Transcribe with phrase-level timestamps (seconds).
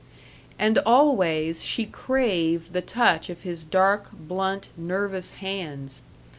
[0.57, 6.01] And always she craved the touch of his dark, blunt, nervous hands.